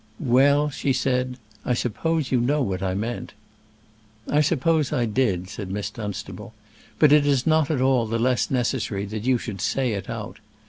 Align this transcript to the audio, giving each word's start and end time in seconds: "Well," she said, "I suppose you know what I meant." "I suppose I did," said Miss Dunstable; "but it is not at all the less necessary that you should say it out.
"Well," 0.33 0.71
she 0.71 0.93
said, 0.93 1.37
"I 1.63 1.75
suppose 1.75 2.31
you 2.31 2.41
know 2.41 2.63
what 2.63 2.81
I 2.81 2.95
meant." 2.95 3.33
"I 4.27 4.41
suppose 4.41 4.91
I 4.91 5.05
did," 5.05 5.47
said 5.47 5.69
Miss 5.69 5.91
Dunstable; 5.91 6.55
"but 6.97 7.11
it 7.11 7.27
is 7.27 7.45
not 7.45 7.69
at 7.69 7.81
all 7.81 8.07
the 8.07 8.17
less 8.17 8.49
necessary 8.49 9.05
that 9.05 9.25
you 9.25 9.37
should 9.37 9.61
say 9.61 9.93
it 9.93 10.09
out. 10.09 10.39